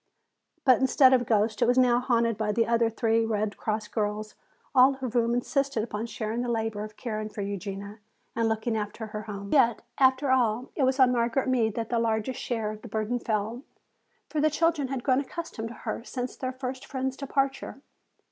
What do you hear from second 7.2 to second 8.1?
for Eugenia